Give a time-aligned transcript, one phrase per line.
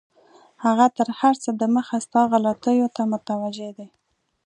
[0.65, 3.87] هغه تر هر څه دمخه ستا غلطیو ته متوجه دی.